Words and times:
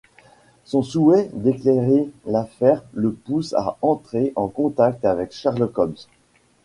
Son 0.65 0.81
souhait 0.81 1.29
d'éclairer 1.31 2.09
l'affaire 2.25 2.81
le 2.91 3.11
pousse 3.13 3.53
à 3.53 3.77
entrer 3.83 4.33
en 4.35 4.47
contact 4.47 5.05
avec 5.05 5.31
Sherlock 5.31 5.77
Holmes. 5.77 5.93